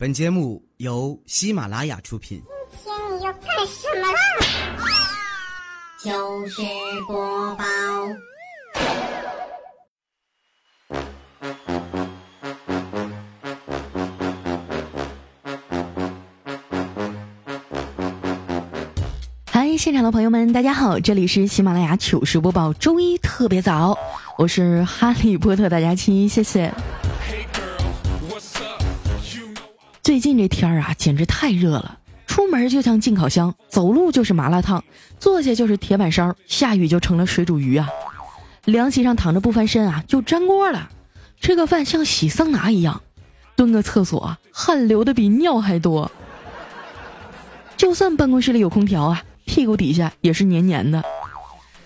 [0.00, 2.40] 本节目由喜马拉雅出品。
[2.84, 4.18] 今天你要干什么啦？
[6.00, 6.62] 糗事
[7.08, 7.64] 播报。
[19.50, 23.98] 嗨，现场的朋友们，大家好，这里是喜马拉雅糗事播报，周一特别早，
[24.36, 26.72] 我是哈利波特大家期，谢谢。
[30.08, 34.82] 最近这天儿啊，简直太热了，出门就像进烤箱，走路就是麻辣烫，
[35.20, 37.86] 坐下就是铁板烧，下雨就成了水煮鱼啊。
[38.64, 40.88] 凉席上躺着不翻身啊，就粘锅了。
[41.42, 43.02] 吃个饭像洗桑拿一样，
[43.54, 46.10] 蹲个厕所汗流的比尿还多。
[47.76, 49.22] 就算办公室里有空调啊。
[49.44, 51.04] 屁股底下也是黏黏的，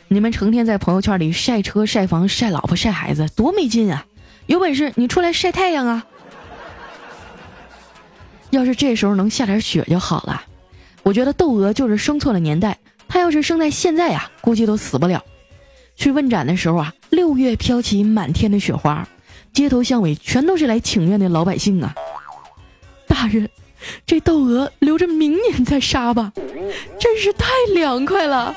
[0.06, 4.06] 你们成天在朋友圈里晒车、晒房、晒老婆、晒孩子，多没劲啊！
[4.46, 6.06] 有本事你出来晒太阳啊！
[8.52, 10.42] 要是这时候能下点雪就好了。
[11.02, 15.20] 我觉得窦娥就是生错了年代，她要是生在现在呀，估计都死不了。
[15.96, 19.08] 去问斩的时候啊，六月飘起满天的雪花，
[19.52, 21.94] 街头巷尾全都是来请愿的老百姓啊！
[23.08, 23.48] 大人。
[24.06, 26.32] 这窦娥留着明年再杀吧，
[27.00, 28.54] 真是太凉快了。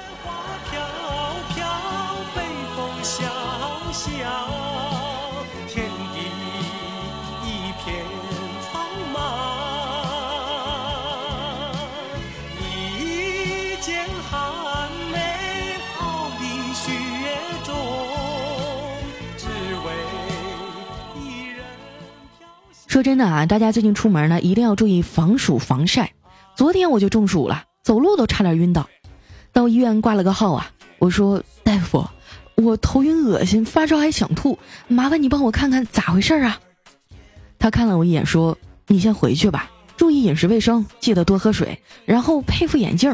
[22.96, 26.14] 说真的啊，大家最近出门呢，一定要注意防暑防晒。
[26.56, 28.88] 昨天我就中暑了，走路都差点晕倒，
[29.52, 30.72] 到医院挂了个号啊。
[30.98, 32.08] 我说大夫，
[32.56, 34.58] 我头晕恶心，发烧还想吐，
[34.88, 36.58] 麻烦你帮我看看咋回事啊？
[37.60, 38.58] 他看了我一眼说
[38.88, 43.14] ：“你先回去吧，注意饮食卫生，记得多喝水，然后配副眼镜。”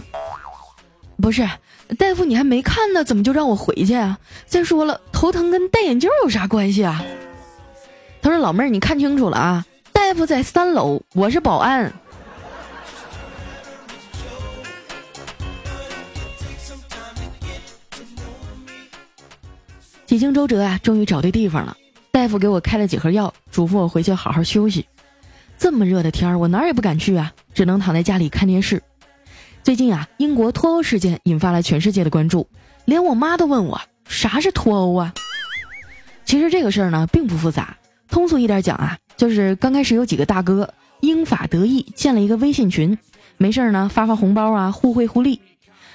[1.19, 1.49] 不是，
[1.97, 4.19] 大夫你还没看呢，怎么就让我回去啊？
[4.45, 7.03] 再说了，头疼跟戴眼镜有啥关系啊？
[8.21, 9.65] 他说：“老妹儿，你看清楚了啊。”
[10.11, 11.89] 大夫在三楼，我是保安。
[20.05, 21.77] 几经周折啊，终于找对地方了。
[22.11, 24.85] 大夫给我开了几盒药，嘱咐我回去好好休息。
[25.57, 28.83] 这么热的天儿，我哪儿也不敢去啊，只能躺在家里看电视。
[29.63, 32.49] 最近啊，英国脱欧事件引发了全世界的关注，
[32.83, 33.79] 连我妈都问我
[34.09, 35.13] 啥是脱欧啊。
[36.25, 37.77] 其实这个事儿呢，并不复杂，
[38.09, 38.97] 通俗一点讲啊。
[39.21, 42.97] 就是刚开始有几个大哥英法德意建了一个微信群，
[43.37, 45.39] 没事呢发发红包啊，互惠互利。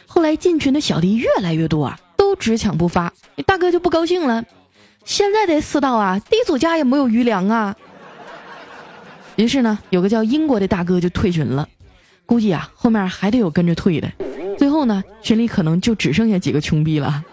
[0.06, 3.12] 后来进群的小弟越来越多啊，都只抢不发，
[3.44, 4.44] 大哥就不高兴了。
[5.04, 7.74] 现在的世道啊，地主家也没有余粮啊。
[9.34, 11.68] 于是呢，有个叫英国的大哥就退群了，
[12.26, 14.08] 估计啊后面还得有跟着退的，
[14.56, 17.24] 最后呢群里可能就只剩下几个穷逼了。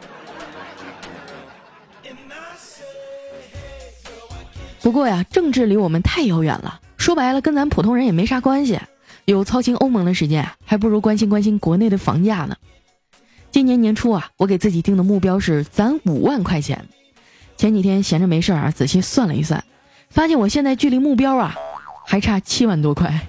[4.83, 8.77] 不过呀，政治离我们太遥远了，说白了跟咱普通人也没啥关系。
[9.23, 12.57] 有操心欧盟的时间，还不如关心关心国内的房价呢。
[13.49, 16.85] 今年年初啊，我给自己定的目标是攒五万块钱。
[17.55, 19.63] 前几天闲着没事儿啊，仔细算了一算，
[20.09, 21.55] 发现我现在距离目标啊，
[22.05, 23.21] 还差七万多块。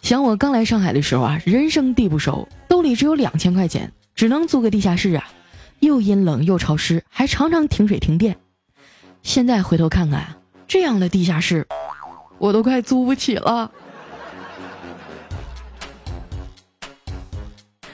[0.00, 3.92] 想我刚来上海的时候啊，人生地不熟，兜里只有两千块钱。
[4.20, 5.32] 只能租个地下室啊，
[5.78, 8.36] 又阴冷又潮湿，还常常停水停电。
[9.22, 10.36] 现在回头看看，
[10.68, 11.66] 这样的地下室，
[12.36, 13.72] 我都快租不起了。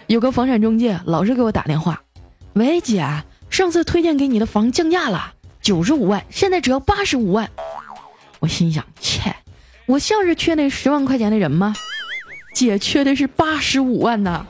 [0.09, 2.03] 有个房产中介老是给我打电话
[2.55, 3.07] ：“喂，姐，
[3.49, 7.49] 上次推荐给你的房降价了，九十五万，现在只要八十五万。”
[8.43, 9.33] 我心想：切，
[9.87, 11.73] 我像是缺那十万块钱的人吗？
[12.53, 14.45] 姐缺的是八十五万呢。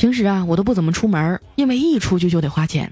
[0.00, 2.90] 平时啊，我都不怎么出门，因为一出去就得花钱。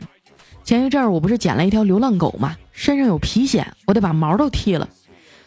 [0.63, 4.87] 前一阵儿我不是捡了一条流浪狗嘛，身上有皮癣，我得把毛都剃了。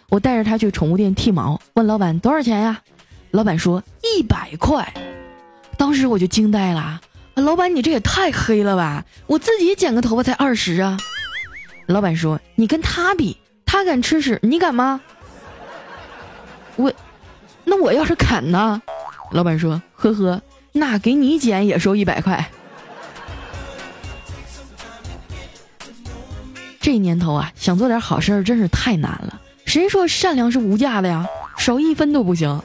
[0.10, 2.82] 我带着它去宠物店剃毛，问老板多少钱呀？
[3.30, 4.92] 老板说一百块。
[5.78, 7.00] 当时我就惊呆了，
[7.36, 9.06] 老板你这也太黑了吧！
[9.28, 10.98] 我自己剪个头发才二十啊。
[11.86, 13.38] 老板说你跟他比，
[13.68, 15.00] 他敢吃屎，你敢吗？
[16.76, 16.92] 我，
[17.64, 18.82] 那我要是砍呢？
[19.30, 20.42] 老板说呵呵。
[20.72, 22.50] 那给你剪也收一百块。
[26.80, 29.40] 这年头啊，想做点好事儿真是太难了。
[29.66, 31.28] 谁说善良是无价的呀？
[31.58, 32.62] 少一分都不行。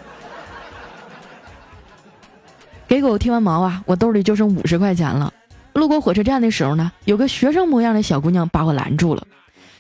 [2.88, 5.32] 给狗剃完毛啊，我兜里就剩五十块钱了。
[5.75, 9.26] 路过火车站的时候呢，有个学生模样的小姑娘把我拦住了。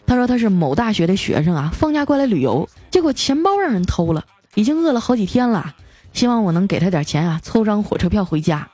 [0.06, 4.24] 她说她是某大学的学生啊，放假过来旅游，结果钱包让人偷了，
[4.54, 5.74] 已经饿了好几天了，
[6.16, 8.66] 希望我能给她点钱啊，凑张火车票回家。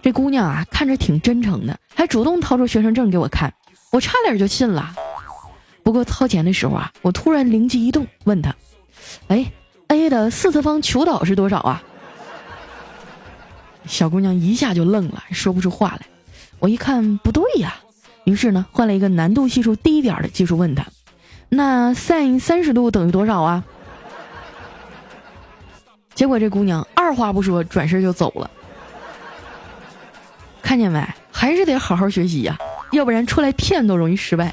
[0.00, 3.52] 这姑娘啊，看着挺真诚的，还主动掏出学生证给我看，
[3.92, 4.94] 我差点就信了。
[5.82, 8.56] 不过掏钱的时候啊，我突然灵机一动，问她
[9.28, 9.52] ：“哎
[9.88, 11.82] ，a 的四次方求导是多少啊？”
[13.84, 16.06] 小姑娘一下就愣了，说不出话来。
[16.60, 17.74] 我一看不对呀，
[18.24, 20.86] 于是呢换了一个难度系数低一点的技术问他
[21.50, 23.62] ：“那 sin 三十度等于多少啊？”
[26.18, 28.50] 结果这姑娘二话不说转身就走了。
[30.60, 31.00] 看见没？
[31.30, 32.58] 还是得好好学习呀，
[32.90, 34.52] 要不然出来骗都容易失败。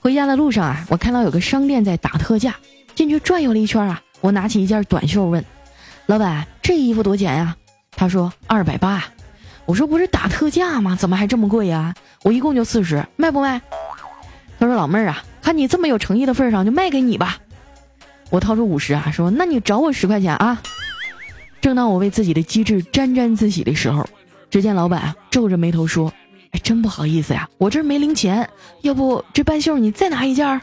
[0.00, 2.56] 回家的路上啊，我看到有个商店在打特价，
[2.96, 5.44] 进去转悠了一圈啊，我拿起一件短袖问。
[6.06, 7.56] 老板，这衣服多钱呀？
[7.92, 9.04] 他说二百八。
[9.66, 10.96] 我说不是打特价吗？
[10.98, 11.94] 怎么还这么贵呀？
[12.24, 13.62] 我一共就四十，卖不卖？
[14.58, 17.38] 他说老妹儿啊，看你这么有诚意的份上，就卖给你吧。
[18.30, 20.62] 我掏出五十啊，说那你找我十块钱啊。
[21.60, 24.08] 正当我为自己的机智沾沾自喜的时候，
[24.48, 26.12] 只见老板皱着眉头说
[26.52, 28.48] ：“哎，真不好意思呀，我这儿没零钱，
[28.80, 30.60] 要不这半袖你再拿一件。”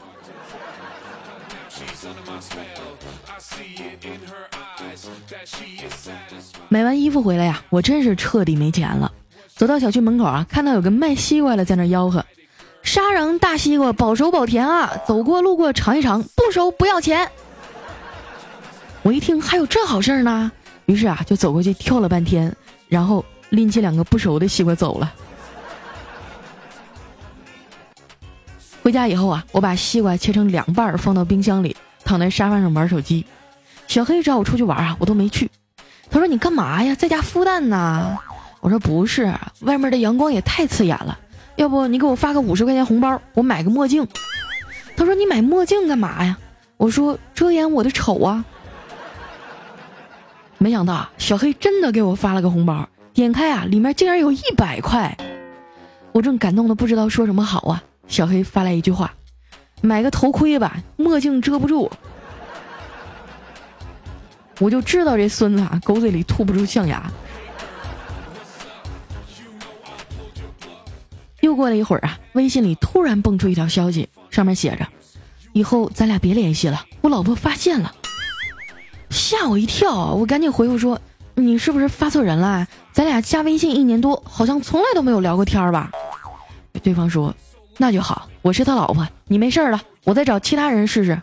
[6.68, 9.12] 买完衣服回来呀，我真是彻底没钱了。
[9.56, 12.26] 走到小区门口啊，看到有个卖西瓜的在那吆喝
[12.82, 14.92] ：“沙瓤大西瓜，保熟保甜啊！
[15.08, 17.30] 走过路过尝一尝，不熟不要钱。”
[19.04, 20.52] 我一听还有这好事呢，
[20.86, 22.54] 于是啊就走过去跳了半天，
[22.88, 25.14] 然后拎起两个不熟的西瓜走了。
[28.82, 33.26] 回家以后啊，我把西瓜切成两半放到冰箱里，躺在沙发上玩手机。
[33.88, 35.50] 小黑找我出去玩啊，我都没去。
[36.12, 38.18] 他说：“你干嘛呀，在家孵蛋呢？”
[38.62, 41.18] 我说：“不是，外面的阳光也太刺眼了，
[41.60, 44.08] 要不你给我发个五十块钱红包，我买个墨镜。”
[44.96, 46.38] 他说：“你买墨镜干嘛呀？”
[46.78, 48.46] 我说：“遮掩我的丑啊。”
[50.58, 55.18] 没想到小黑真的给我发了个红包，点开啊，里面竟然有一百块。
[56.14, 59.14] 我正感动的不知道说什么好啊，小黑发来一句话
[59.84, 61.92] ：“买个头盔吧，墨镜遮不住。”
[64.60, 67.12] 我就知道这孙子啊，狗嘴里吐不出象牙。
[71.42, 74.88] 又过了一会儿啊，微信里突然蹦出一条消息，上面写着
[75.54, 77.94] ：“以后咱俩别联系了，我老婆发现了。”
[79.10, 81.00] 吓我一跳，我赶紧回复说
[81.36, 82.68] ：“你是不是发错人了？
[82.92, 85.92] 咱俩加微信一年多，好像从来都没有聊过天儿吧？”
[86.84, 87.34] 对方说
[87.78, 91.20] ：“那就好，我是他老婆，你没事了，我再找其他人试试。”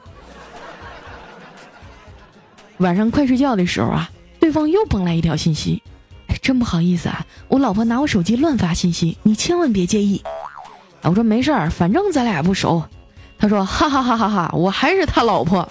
[2.79, 4.11] 晚上快睡觉的时候啊，
[4.41, 5.83] 对方又蹦来一条信息，
[6.47, 10.23] 真不好意思啊，我老婆拿我手机乱发信息，你千万别介意。
[11.03, 12.85] 我说没事儿，反正咱俩也不熟。
[13.37, 15.69] 他说哈哈哈哈哈，我还是他老婆。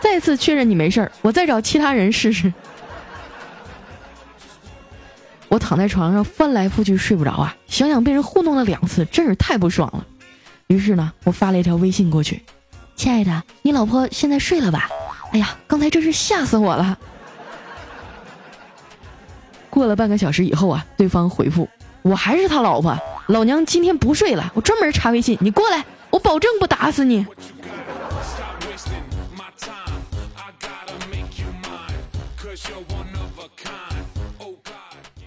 [0.00, 2.54] 再次确认你没事儿，我再找其他人试试。
[5.48, 10.06] 我躺在床上翻来覆去睡不着啊，想想被人糊弄了两次，真是太不爽了。
[10.68, 12.40] 于是呢，我发了一条微信过去
[12.94, 14.88] ：“亲爱的，你老婆现在睡了吧？”
[15.34, 16.96] 哎呀，刚才真是吓死我了！
[19.74, 21.68] 过了半个小时以后啊，对方回复
[22.02, 27.26] ：“我还是他老婆，老娘今天不睡了，我专门查微信，你过来，我保证不打死你。”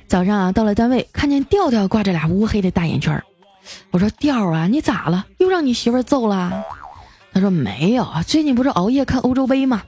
[0.08, 3.22] 早上啊，到了单位，看见调调挂着俩乌黑的大眼圈
[3.92, 5.26] 我说：“调啊，你咋了？
[5.40, 6.64] 又让你媳妇揍了？”
[7.34, 9.84] 他说：“没有啊，最近不是熬夜看欧洲杯吗？”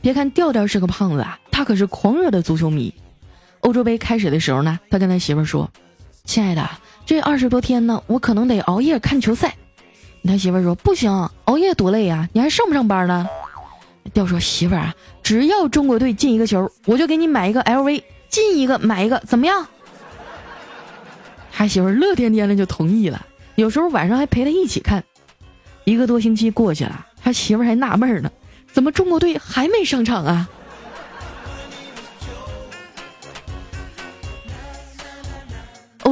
[0.00, 2.94] 别看调调是个胖子啊，他可是狂热的足球迷。
[3.60, 5.70] 欧洲杯开始的时候呢，他跟他媳妇说
[6.24, 6.68] ：“亲爱的，
[7.06, 9.54] 这二十多天呢，我可能得熬夜看球赛。”
[10.24, 13.28] 他媳妇说：“不行，熬夜多累呀，你还上不上班呢？”
[14.14, 19.66] 调说：“媳妇儿啊，只要中国队进一个球，我就给你买一个 LV，进一个买一个，怎么样？”
[21.52, 25.02] 他媳妇乐颠颠的就同意了，有时候晚上还陪他一起看。
[25.84, 28.30] 一个多星期过去了，他媳妇还纳闷呢。
[28.70, 30.48] 怎么中国队还没上场啊？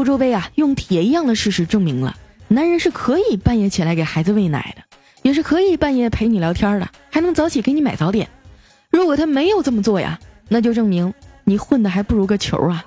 [0.07, 2.17] 洲杯啊，用铁一样的事实证明了，
[2.49, 4.83] 男人是可以半夜起来给孩子喂奶的，
[5.21, 8.27] 也是可以半夜陪你聊天的，还能早起给你买早点。
[8.89, 11.13] 如果他没有这么做呀，那就证明
[11.45, 12.87] 你混的还不如个球啊！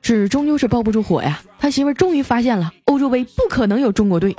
[0.00, 4.34] 纸终究是包不住火呀，他媳妇终于发现了，欧洲杯不可能有中国队。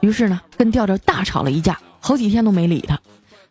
[0.00, 2.98] 于是呢，跟调调大吵了一架，好几天都没理他，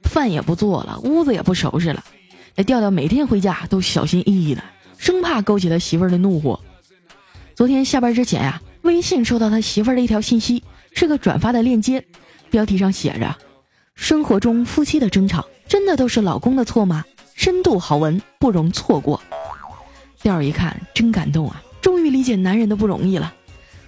[0.03, 2.03] 饭也不做了，屋子也不收拾了。
[2.55, 4.61] 那调调每天回家都小心翼翼的，
[5.01, 6.59] 生怕勾起他媳妇儿的怒火。
[7.55, 12.05] 昨天下班之前呀，微信收到他媳妇儿的一条信息，是个转发的链接，
[12.51, 13.35] 标题上写着
[13.95, 17.03] ：“生活中夫妻的争吵，真的都是老公的错吗？”
[17.33, 19.19] 深度好文，不容错过。
[20.21, 23.33] 调儿一看，真感动啊，终于理解男人的不容易了。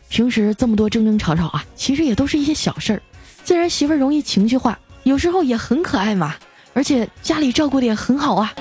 [0.10, 3.02] 平时这么多争争吵吵啊，其实也都是一些小事儿。
[3.44, 6.36] 既然媳妇儿容易情绪化，有时候也很可爱嘛，
[6.74, 8.52] 而且家里照顾的也很好啊。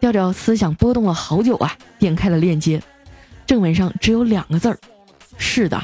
[0.00, 2.82] 调调思想波动了好久啊，点开了链接，
[3.46, 4.78] 正文上只有两个字儿：
[5.36, 5.80] 是的。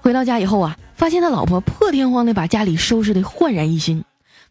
[0.00, 4.04] 回到家以后啊，发现他老婆破天荒的把家里收拾的焕然一新，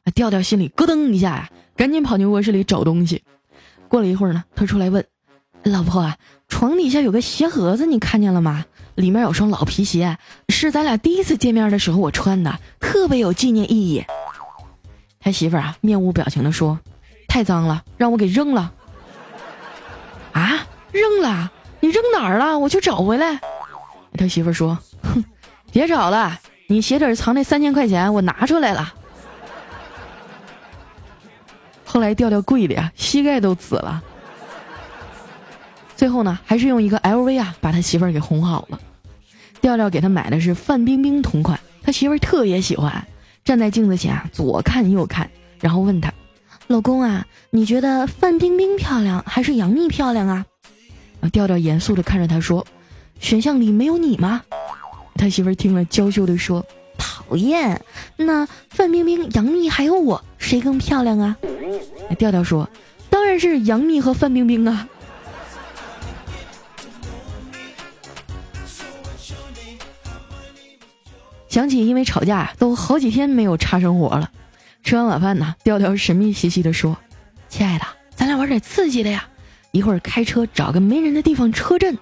[0.04, 3.24] 那调调心里咯噔一下呀，赶紧跑进卧室里找东西。
[3.88, 5.06] 过了一会儿呢，他出来问。
[5.64, 6.18] 老婆啊，
[6.48, 8.66] 床底下有个鞋盒子，你看见了吗？
[8.96, 10.18] 里面有双老皮鞋，
[10.50, 14.06] 是咱俩第一次见面的时候我穿的，特别有纪念意义。
[15.28, 16.80] 他媳妇儿啊，面无表情的说
[17.28, 18.72] ：“太脏了，让我给扔了。”
[20.32, 21.52] 啊，扔了？
[21.82, 22.58] 你扔哪儿了？
[22.58, 23.38] 我去找回来。
[24.14, 25.22] 他媳妇儿说：“哼，
[25.70, 28.94] 别找了，你鞋底藏那三千块钱我拿出来了。”
[31.84, 34.02] 后来调调跪的呀，膝盖都紫了。
[35.98, 38.80] 最后呢，还是用一个 LV 啊，把他媳妇儿给哄好了。
[39.60, 43.06] 调调给他买的是范冰冰同款，他媳妇儿特别喜欢，
[43.48, 46.14] 站在镜子前啊，左看右看，然后问他
[46.68, 50.46] ：“老公啊，你觉得范冰冰漂亮还是杨幂漂亮啊？”
[51.32, 52.68] 调调严肃的看着他说
[53.22, 54.42] ：“选项里没有你吗？”
[55.16, 56.62] 他媳妇儿听了娇羞的说
[57.00, 57.82] ：“讨厌，
[58.18, 61.38] 那范冰冰、杨幂还有我，谁更漂亮啊？”
[62.20, 62.70] 调调说
[63.10, 64.90] ：“当然是杨幂和范冰冰啊。”
[71.50, 74.30] 想起因为吵架都好几天没有插生活了，
[74.84, 76.98] 吃完晚饭呢，调调神秘兮兮的说
[77.50, 77.86] ：“亲爱的，
[78.16, 79.28] 咱俩玩点刺激的呀，
[79.72, 81.98] 一会儿开车找个没人的地方车震。”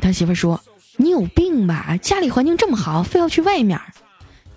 [0.00, 0.60] 他媳妇说
[0.96, 1.98] ：“你有病吧？
[2.00, 3.80] 家里环境这么好，非要去外面。”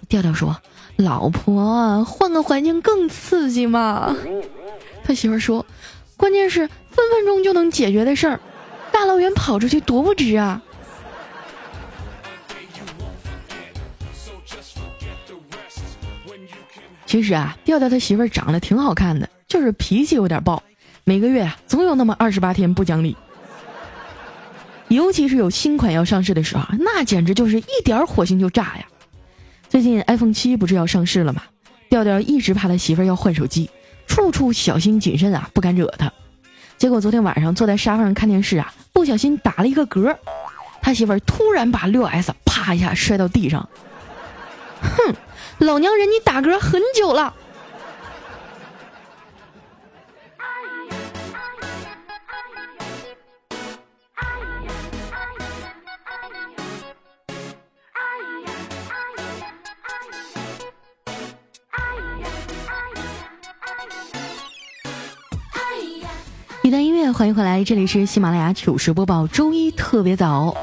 [0.08, 0.62] 调调说
[0.98, 4.16] ：“老婆，换个环境更刺激嘛。”
[5.04, 5.66] 他媳妇说
[6.16, 8.40] ：“关键是分分钟就能解决的事儿，
[8.92, 10.62] 大老远跑出去多不值啊。”
[17.12, 20.64] 其实啊，调调他媳妇儿长得挺好看的，就是脾气有点暴，
[21.04, 23.18] 每个月啊总有那么二十八天不讲理。
[24.88, 28.86] 尤其是有新款要上市的时候，那简直就是一点火星就炸呀。
[29.68, 31.44] 最近 iPhone 七不是要上市了吗？
[31.90, 33.70] 调调一直怕他媳妇儿要换手机，
[34.08, 36.10] 处处小心谨慎啊，不敢惹他。
[36.78, 40.16] 结果昨天晚上坐在沙发上看电视啊，不小心打了一个嗝，
[40.82, 43.68] 他媳妇儿突然把六 S 啪一下摔到地上，
[44.80, 45.14] 哼。
[45.62, 47.36] 老娘忍你打嗝很久了。
[66.64, 70.56] 一段音乐，欢迎回来，这里是喜马拉雅糗事播报，周一特别早。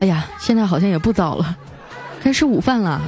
[0.00, 1.56] 哎呀，现在好像也不早了，
[2.22, 3.00] 该吃午饭了。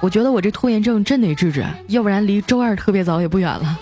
[0.00, 3.78] 我觉得我这拖延症真得治治，要不然离周二特别早也不远了。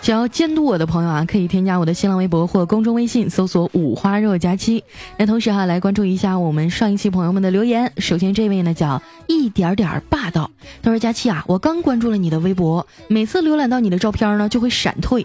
[0.00, 4.82] 想要监督我的朋友啊，可以添加我的新浪微博或公众微信，搜索“五花肉佳期”。
[5.16, 7.92] 那同时哈，来关注一下我们上一期朋友们的留言。
[7.98, 10.50] 首先这位呢叫一点点霸道，
[10.82, 15.24] 他说：“佳期啊，我刚关注了你的微博，每次浏览到你的照片呢就会闪退，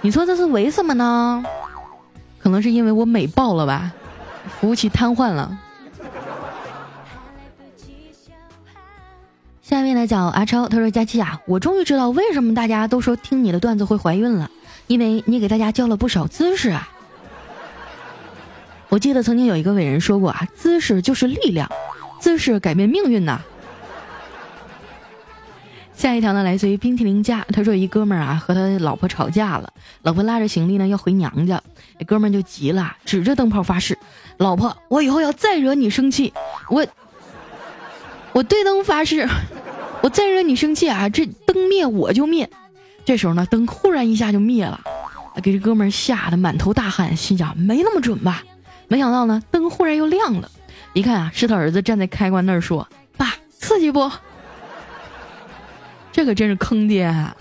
[0.00, 1.44] 你说这是为什么呢？
[2.38, 3.92] 可能是因为我美爆了吧，
[4.60, 5.58] 服务器瘫痪了。”
[9.70, 14.50] 下一位呢叫阿超，他说：“佳期啊，我终于知道为什么大家都说听你的段子会怀孕了，
[14.88, 16.88] 因为你给大家教了不少姿势啊。
[18.88, 21.70] 我记得曾经有一个伟人说过啊，姿势就是力量，
[22.18, 23.40] 姿势改变命运呐。”
[25.94, 29.72] 下一条呢来自于冰淇淋家，他说一哥们儿啊和他老婆吵架了，
[30.02, 31.62] 老婆拉着行李呢要回娘家，
[31.96, 33.96] 那哥们儿就急了，指着灯泡发誓
[34.36, 36.34] ：“老婆，我以后要再惹你生气，
[36.68, 36.84] 我
[38.32, 39.28] 我对灯发誓。”
[40.02, 42.48] 我再惹你生气啊，这灯灭我就灭。
[43.04, 44.80] 这时候呢，灯忽然一下就灭了，
[45.42, 48.42] 给这哥们儿吓得满头大汗，心想没那么准吧？
[48.88, 50.50] 没想到呢，灯忽然又亮了，
[50.92, 54.10] 一看啊，是他儿子站在开关那儿说：“爸，刺激不？”
[56.12, 57.36] 这可真是坑爹啊！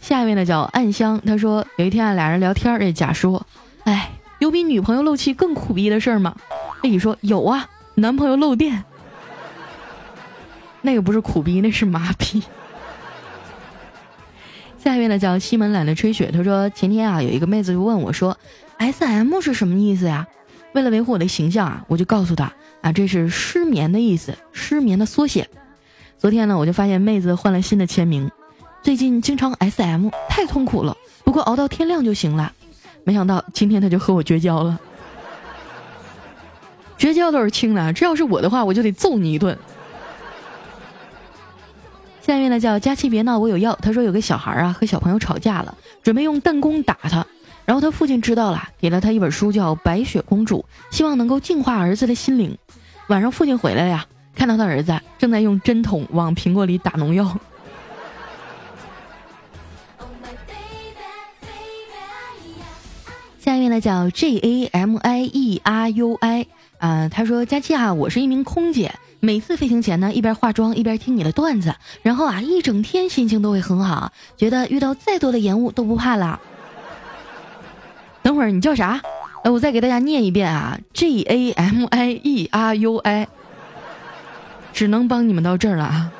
[0.00, 3.46] 下面呢叫暗香，他说有一天啊，俩人聊天，这甲说
[3.84, 6.34] ：“哎，有比女朋友漏气更苦逼的事儿吗？
[6.82, 8.84] 丽丽说有啊，男朋友漏电。
[10.84, 12.42] 那个不是苦逼，那是麻痹。
[14.78, 18.36] 下一位呢叫西门懒得吹雪，他说前天啊有一个妹子就问我说
[18.76, 20.26] ，S M 是什么意思呀？
[20.74, 25.48] 为了维护我的形象啊，我就告诉她啊，这是失眠的意思，失眠的缩写。
[26.18, 28.30] 昨天呢，我就发现妹子换了新的签名，
[28.82, 32.52] 最近经常 S M，太痛苦了，不过熬到天亮就行了。
[33.04, 34.78] 没想到今天她就和我绝交了，
[36.98, 39.56] 绝交都是轻的，这要是我的话，我就得揍你一顿。
[42.24, 43.78] 下面呢叫佳期别闹，我有药。
[43.82, 47.26] 他说有个小孩啊和小朋友吵架了，准备用弹弓打他。
[47.66, 50.64] 然后他父亲知道了，给了他一本书，叫《白雪公主》，
[50.94, 52.56] 希望能够净化儿子的心灵。
[53.08, 57.38] 晚上父亲回来呀，看到他儿子正在用针筒往苹果里打农药。
[63.38, 66.46] 下面呢叫 J A M I E R U I
[66.78, 76.38] 啊，他说佳期啊，我是一名空姐，每次飞行前呢，一边化妆一边听你的段子，然后啊，一整天心情都会很好，觉得遇到再多的延误都不怕了。
[78.22, 79.00] 等会儿你叫啥？
[79.42, 83.26] 哎，我再给大家念一遍啊，G A M I E R U I，
[84.74, 86.12] 只能帮你们到这儿了啊。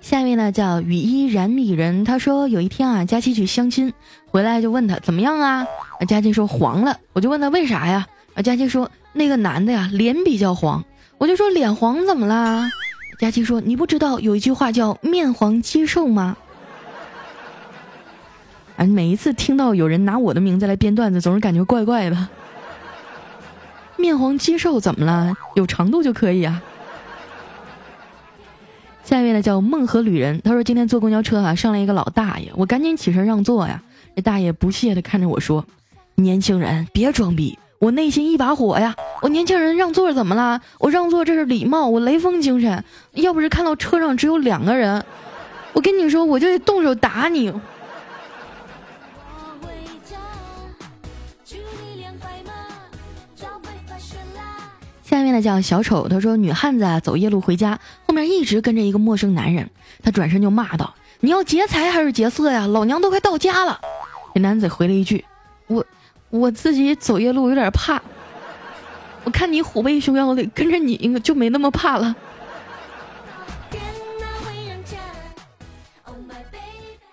[0.00, 3.92] 下一位呢叫雨衣染米人，他说有一天啊，佳期去相亲，
[4.30, 5.66] 回来就问他怎么样啊？
[6.08, 8.06] 佳期说黄了，我就问他为啥呀？
[8.34, 10.84] 啊，佳期说那个男的呀脸比较黄，
[11.18, 12.70] 我就说脸黄怎么啦？
[13.18, 16.36] 佳琪说你不知道有一句话叫面黄肌瘦吗？
[18.76, 22.28] 哎，每一次听到有人拿我的名字来编段子，总是感觉怪怪的。
[23.96, 25.34] 面黄肌瘦怎么了？
[25.54, 26.62] 有长度就可以啊。
[29.04, 33.82] 下一位呢叫梦河旅人，他说今天坐公交车啊，上来一个老大爷，我赶紧起身让座呀。
[34.16, 35.64] 这大爷不屑的看着我说
[36.16, 38.94] ：“年轻人别装逼，我内心一把火呀！
[39.22, 40.60] 我年轻人让座怎么了？
[40.78, 42.84] 我让座这是礼貌，我雷锋精神。
[43.14, 45.04] 要不是看到车上只有两个人，
[45.72, 47.52] 我跟你说我就得动手打你。”
[55.02, 59.68] 下面呢叫小丑，他说女汉子啊走夜路回家，后面一直跟着一个陌生男人，
[60.04, 62.68] 他转身就骂道：“你要劫财还是劫色呀？
[62.68, 63.80] 老娘都快到家了。”
[64.32, 65.24] 这男子回了一句
[65.66, 65.84] ：“我
[66.32, 68.00] 我自己走夜路有点怕，
[69.22, 72.16] 我看你虎背熊腰的，跟着你就没那么怕了。”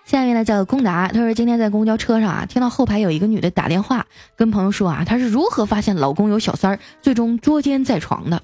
[0.06, 8.42] 下面呢叫龚达，他说今天在公交车上啊，听到后排有一个女的打电话跟朋友说啊，她是如何发现老公有小三儿，最终捉奸在床的。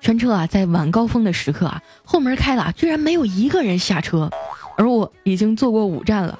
[0.00, 4.28] 全车啊，在晚高峰的时刻啊，后门开了，居然没有一个人下车，
[4.76, 6.36] 而我已经坐过五站了。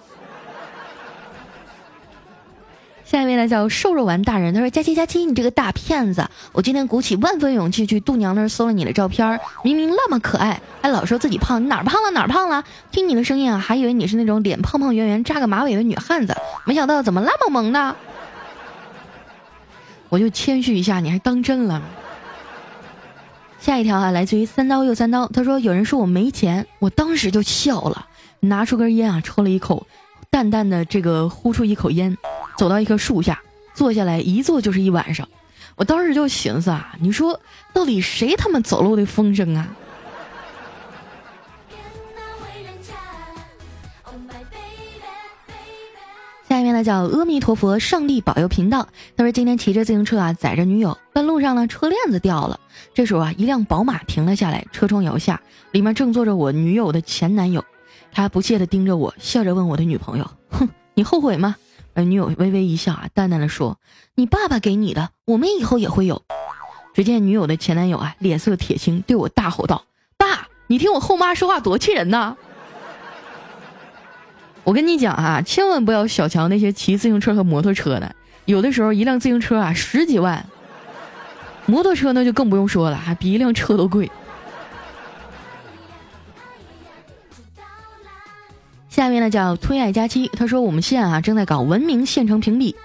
[3.04, 6.26] 下一位呢叫瘦肉丸大人，他说：“佳期佳期，你这个大骗子！
[6.52, 12.64] 我今天鼓起万分勇气去度娘那儿搜了你的照片，明明那么可爱，还老说自己胖，你哪儿胖了哪儿胖了？
[12.90, 17.94] 听你的声音啊，还以为你是那种脸胖胖圆圆、扎个马尾的女汉子，没想到怎么那么萌呢？
[20.08, 21.82] 我就谦虚一下，你还当真了？
[23.60, 28.06] 下一条啊，来自于三刀又三刀，他说有人说我没钱，我当时就笑了，
[28.40, 29.86] 拿出根烟啊，抽了一口，
[30.30, 32.16] 淡淡的这个呼出一口烟。”
[32.56, 33.40] 走到一棵树下，
[33.74, 35.28] 坐下来一坐就是一晚上。
[35.76, 37.40] 我当时就寻思啊，你说
[37.72, 39.68] 到底谁他妈走漏的风声啊？
[46.48, 48.86] 下面呢叫阿弥陀佛，上帝保佑频道。
[49.16, 52.60] 他说今天骑着自行车啊，载着女友，半路上呢车链子掉了。
[52.94, 55.40] 这时候啊，一辆宝马停了下来，车窗摇下，
[55.72, 57.64] 里面正坐着我女友的前男友。
[58.12, 61.56] 他不屑地盯着我，笑着问我的女朋友：“哼，你后悔吗？”
[61.94, 63.78] 而女友微微一笑啊，淡淡的说
[64.16, 66.22] ：“你爸爸给你的，我们以后也会有。”
[66.94, 69.84] 只见女友的前男友啊，脸色铁青，对我大吼道
[70.18, 72.36] ：“爸，你听我后妈说话多气人呐！”
[74.64, 80.46] 我跟你讲啊，千万不要小瞧那些骑自行车和摩托车的，有的时候一辆自行车啊十几万，
[81.66, 84.10] 摩托车那就更不用说了，还比一辆车都贵。
[88.94, 92.76] 下面呢叫推爱佳期，他说我们县啊正在搞文明县城评比。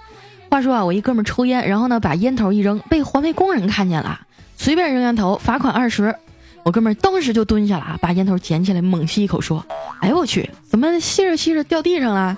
[0.50, 4.22] 话说啊，我一哥们抽烟，然后呢把烟头一扔，被环卫工人看见了，
[4.58, 6.16] 随便扔烟头罚款二十。
[6.64, 9.64] 我哥们当时就蹲下了啊，把烟头捡起来猛吸一口，说
[10.02, 12.36] ：“哎呦我去，怎么吸着吸着掉地上了？”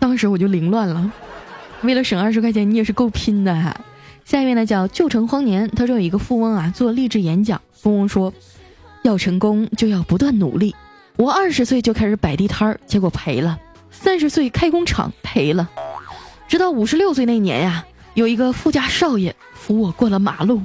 [0.00, 1.12] 当时我就凌乱了。
[1.82, 3.76] 为了省二十块钱，你也是够拼的哈。
[4.24, 8.32] 下面呢叫旧城荒年，他说有一个富翁啊做励志演讲，富翁说
[9.04, 10.74] ：“要成功就要不断努力。”
[11.16, 13.56] 我二十岁就开始摆地摊儿，结果赔了；
[13.90, 15.66] 三十岁开工厂赔了；
[16.46, 20.60] 直到五十六岁那年呀，有一个富家少爷扶我过了马路，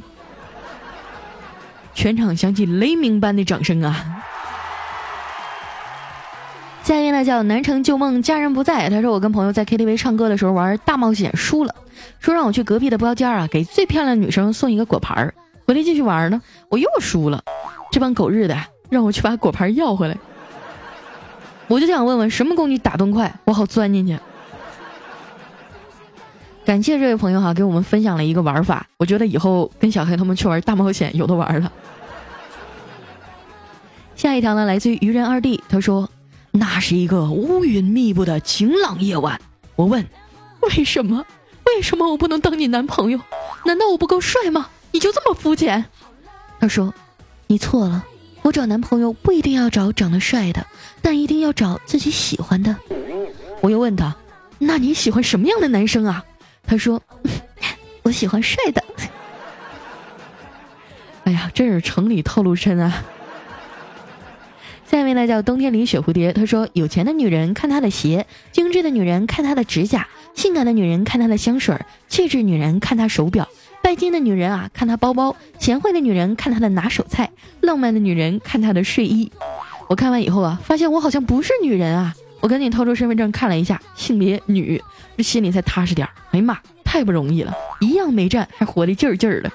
[1.93, 4.23] 全场响起雷鸣般的掌声啊！
[6.83, 8.89] 下一位呢叫南城旧梦，家人不在。
[8.89, 11.73] 他说我跟朋友在 KTV 唱歌的时候玩大冒险输了，
[12.19, 15.33] 说让我去隔壁的包间啊，给最漂亮的女生送一个果盘儿。
[15.65, 17.41] 回来继续玩呢，我又输了。
[17.91, 18.57] 这帮狗日的，
[18.89, 20.17] 让我去把果盘要回来。
[21.71, 24.19] 我就想问问，什么工具打洞快，我好钻进去。
[26.65, 28.85] 感谢这位朋友哈，给我们分享了一个玩法。
[28.97, 31.71] 我觉得以后跟小黑他们去玩大冒险有的玩了。
[34.17, 36.09] 下一条呢，来自于愚人二弟，他说。
[36.53, 39.39] 那是一个乌云密布的晴朗夜晚，
[39.77, 40.05] 我问
[40.63, 41.25] ：“为什么？
[41.65, 43.17] 为什么我不能当你男朋友？
[43.63, 44.67] 难道我不够帅吗？
[44.91, 45.85] 你就这么肤浅？”
[46.59, 46.93] 他说
[47.47, 48.05] ：“你错了，
[48.41, 50.65] 我找男朋友不一定要找长得帅的，
[51.01, 52.75] 但一定要找自己喜欢的。”
[53.61, 54.15] 我又问他
[54.59, 56.25] ：“那你喜欢什么样的男生啊？”
[56.65, 57.01] 他说
[58.03, 58.83] ：“我喜欢帅的。
[61.25, 63.03] ”哎呀，真是城里套路深啊！
[64.89, 73.47] 下面呢叫冬天里雪蝴蝶，他说：有钱的女人看她的鞋，精致的女人看她的指甲，性感的女人看她的香水，气质女人看她手表，
[73.81, 77.29] 拜金的女人啊看她包包，贤惠的女人看她的拿手菜，
[77.61, 79.31] 浪漫的女人看她的睡衣。
[79.89, 82.15] 我看完以后啊，发现我好像不是女人啊！
[82.39, 84.81] 我赶紧掏出身份证看了一下，性别女，
[85.17, 86.13] 这心里才踏实点儿。
[86.31, 89.51] 哎呀妈，太不容易了，一样没占，还活得劲儿劲儿的。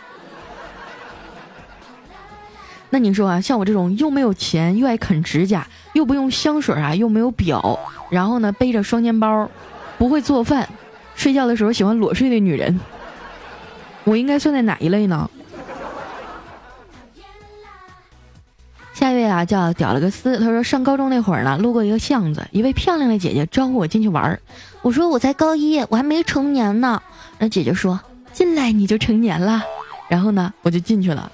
[2.91, 7.79] 那你说啊，像我这种又没有钱又爱啃指甲，又不用香水啊，又没有表，
[8.11, 9.51] 然后呢背着双肩包，
[9.99, 10.69] 不会做饭，
[11.15, 12.79] 睡觉的时候喜欢裸睡的女人，
[14.07, 15.29] 我应该算在哪一类呢？
[18.95, 24.40] 下一位啊，叫屌了个丝，他说上高中那会儿呢，路过一个巷子，一位漂亮的姐姐招呼我进去玩儿，
[24.81, 27.03] 我说我才高一，我还没成年呢。
[27.38, 28.01] 那姐姐说
[28.33, 29.62] 进来你就成年了，
[30.09, 31.31] 然后呢我就进去了。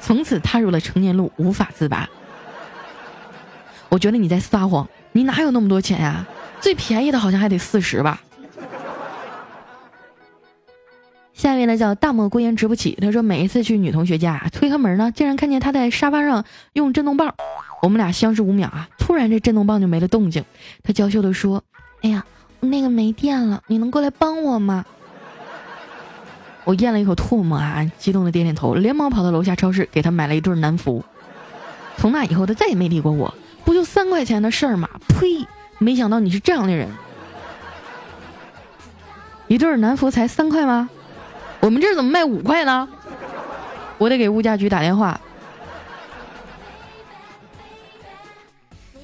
[0.00, 2.08] 从此踏入了成年路，无法自拔。
[3.88, 6.24] 我觉得你在撒谎，你哪有那么多钱呀？
[6.60, 8.22] 最便宜的好像还得四十吧。
[11.38, 17.32] 下一位呢叫大漠孤烟直不起，他说每一次去女同学家推开门呢，竟然看见她在沙发上用震动棒。
[17.80, 20.44] 我们俩相视五秒啊，突然这震动棒就没了动静。
[20.82, 21.62] 他娇羞的说
[22.02, 22.24] ：“哎呀，
[22.58, 24.84] 那个没电了，你能过来帮我吗？”
[26.64, 31.04] 我咽了一口唾沫啊，激动的点点头，连忙跑到楼下超市给他买了一对南服。
[31.98, 33.32] 从那以后，他再也没理过我。
[33.64, 34.88] 不就三块钱的事儿吗？
[35.06, 35.46] 呸！
[35.78, 36.88] 没想到你是这样的人。
[39.46, 40.90] 一对南服才三块吗？
[41.60, 42.88] 我们这怎么卖五块呢？
[43.98, 45.20] 我得给物价局打电话。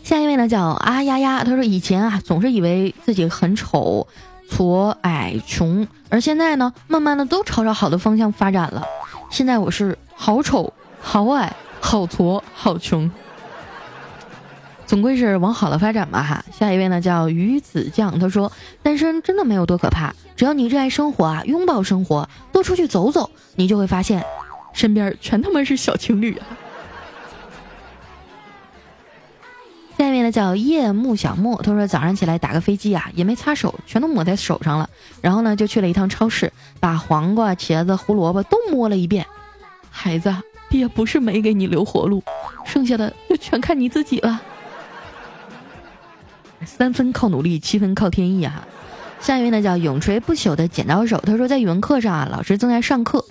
[0.03, 4.07] 下一位呢，叫啊呀呀，他说以前啊，总是以为自己很丑。
[4.51, 8.85] 矬矮穷，而现在呢，慢慢的都朝着好的方向发展了。
[9.31, 13.11] 现在我是好丑、好矮、好矬、好穷，
[14.95, 16.45] 总归是往好了发展吧哈。
[16.57, 24.25] 下一位呢叫鱼子酱，他说单身真的没有多可怕，只要你热爱生活啊，拥抱生活，多出去走走，你就会发现，
[24.73, 26.47] 身边全他妈是小情侣啊。
[29.99, 34.89] 下面呢叫夜幕小莫，他说早上起来打个飞机啊，也没擦手，全都抹在手上了。
[35.21, 39.27] 然后呢就去了一趟超市，把黄瓜、茄子、胡萝卜都摸了一遍。
[39.91, 40.33] 孩子，
[40.71, 42.23] 爹不是没给你留活路，
[42.65, 44.41] 剩下的就全看你自己了。
[46.65, 48.67] 三分靠努力，七分靠天意啊！
[49.21, 53.25] 下一位呢叫永垂不朽的剪刀手，他说在语文课上啊，老师正在上课。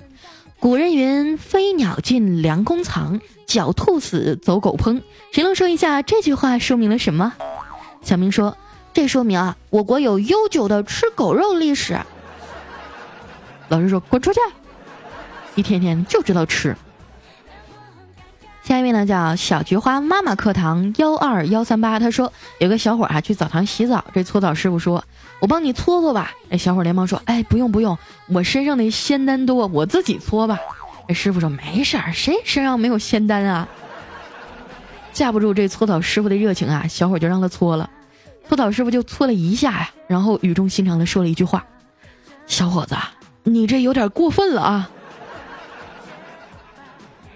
[0.60, 5.02] 古人云：“飞鸟尽，良弓藏；狡兔死，走狗烹。”
[5.34, 7.34] 谁能说一下这句话说明了什么？
[8.02, 8.58] 小明说
[8.94, 12.00] ：“这说明啊，我国有悠久的吃狗肉历史。”
[13.70, 14.40] 老师说：“滚出去！
[15.56, 16.76] 一天天就知道吃。”
[18.64, 22.00] 下一位呢，叫小菊花妈妈课堂幺二幺三八。
[22.00, 25.04] 他说：“有个小伙啊去澡堂洗澡，这搓澡师傅说。”
[25.42, 26.32] 我帮你搓搓吧。
[26.50, 27.98] 哎，小伙连忙说：“哎，不用不用，
[28.28, 30.58] 我身上的仙丹多，我自己搓吧。”
[31.10, 33.68] 哎，师傅说：“没事儿，谁身上没有仙丹啊？”
[35.12, 37.90] 架不住这搓澡师傅的热情啊，小伙就让他搓了。
[38.48, 41.66] 搓澡师傅就搓了一下呀，然后语重心长的说了一句话
[42.48, 42.96] ：“小伙子，
[43.44, 44.90] 你这有点过分了啊！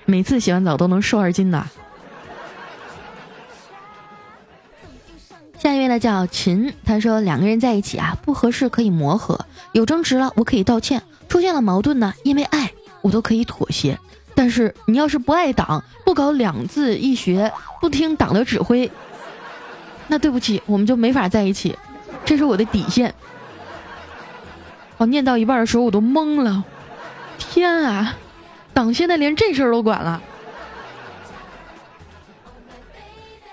[0.07, 1.67] 每次洗完澡都能瘦二斤呐。”
[5.59, 13.99] 下一位呢叫秦，他说两个人在一起啊不合适可以磨合，有争执了我可以道歉，出现了矛盾呢因为爱我都可以妥协，
[14.35, 18.89] 但是你要是不爱党，不搞两字一学，不听党的指挥，
[20.07, 21.75] 那对不起我们就没法在一起，
[22.23, 23.13] 这是我的底线。
[24.97, 26.63] 我念到一半的时候我都懵了，
[27.39, 28.15] 天啊，
[28.77, 30.21] 党现在连这事儿都管了。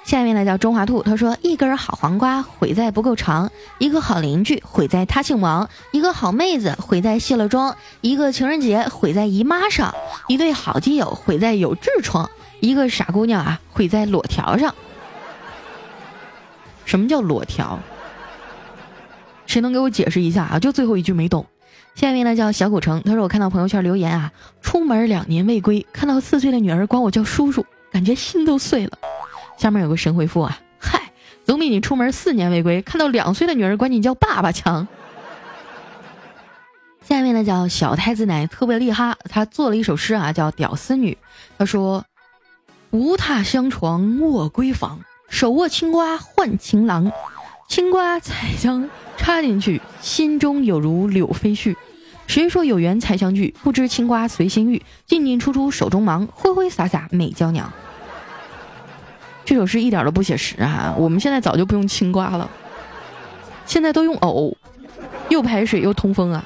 [0.04, 9.94] 下面呢叫中华兔，他说一根好黄瓜毁在不够长，一个好邻居毁在他姓王，一个好妹子毁在卸了妆，一个情人节毁在姨妈上，
[10.28, 12.28] 一对好基友毁在有痔疮，
[12.60, 14.74] 一个傻姑娘啊毁在裸条上。
[16.84, 17.78] 什么叫裸条？
[19.46, 20.58] 谁能给我解释一下啊？
[20.58, 21.46] 就最后一句没懂。
[21.94, 28.98] 下面呢叫小古城，他说我看到朋友圈留言啊，出门两年未归，看到四岁的女儿管我叫叔叔，感觉心都碎了。
[29.56, 31.12] 下面有个神回复啊，嗨，
[31.44, 34.86] 总比你出门四年未归，看到两岁的女儿管你叫爸爸强。
[37.02, 41.12] 下面呢叫小太子奶特别厉害，他做了一首诗啊，叫《屌丝女》。
[41.56, 42.04] 他说：
[42.90, 47.12] 无榻香床卧闺房，手握青瓜换情郎，
[47.68, 51.76] 青瓜才将插进去，心中有如柳飞絮。
[52.26, 53.54] 谁说有缘才相聚？
[53.62, 57.72] 不知青瓜随心欲，进进出出手中忙，挥挥洒洒美娇娘。
[59.44, 60.94] 这首诗一点都不写实啊！
[60.96, 62.50] 我们现在早就不用青瓜了，
[63.66, 64.56] 现在都用藕，
[65.28, 66.44] 又排水又通风啊。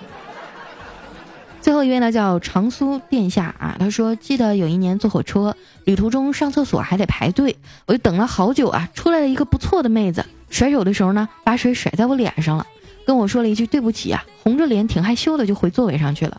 [1.60, 12.66] 最后一位呢叫长苏殿下啊，他说记得有一年坐火车，旅途中上厕所还得排队，我就等了好久啊，出来了一个不错的妹子，甩手的时候呢，把水甩在我脸上了，
[13.08, 16.38] 跟我说了一句对不起啊，红着脸挺害羞的就回座位上去了。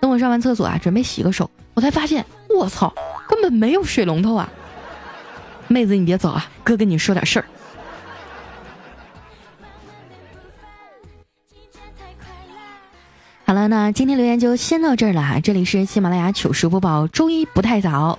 [0.00, 2.90] 等我上完厕所啊，准备洗个手，我才发现我操，
[3.28, 4.50] 根本没有水龙头啊！
[5.68, 7.44] 妹子，你别走啊，哥跟你说点事儿。
[13.44, 15.38] 好了，那今天留言就先到这儿了哈。
[15.40, 18.18] 这里是喜马拉雅糗事播报，周一不太早，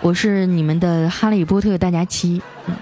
[0.00, 2.74] 我是你们的哈利波特大家七，嗯。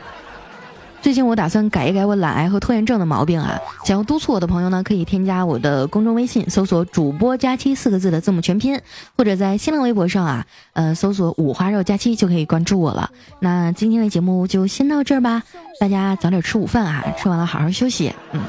[1.04, 3.60] 最近我打算改一改我懒癌和拖延症的毛病啊！
[3.84, 8.80] 想要督促我的朋友呢，可以添加我的公众微信，搜索“主播佳期”四个字的字母全拼，
[9.14, 13.10] 或者在新浪微博上啊，呃，搜索“五花肉佳期”就可以关注我了。
[13.38, 15.42] 那今天的节目就先到这儿吧，
[15.78, 18.40] 大家早点吃午饭啊，吃完了好好休息，嗯，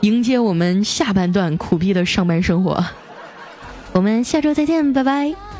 [0.00, 2.84] 迎接我们下半段苦逼的上班生活。
[3.92, 5.53] 我们下周再见，拜拜。